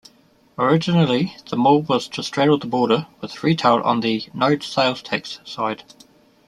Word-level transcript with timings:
Originally, 0.57 1.35
the 1.51 1.55
mall 1.55 1.83
was 1.83 2.07
to 2.07 2.23
straddle 2.23 2.57
the 2.57 2.65
border, 2.65 3.05
with 3.19 3.43
retail 3.43 3.83
on 3.85 3.99
the 3.99 4.23
no-sales-tax 4.33 5.41
side. 5.45 5.83